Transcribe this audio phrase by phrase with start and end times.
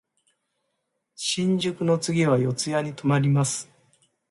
[1.13, 3.69] 新宿の次は四谷に止まります。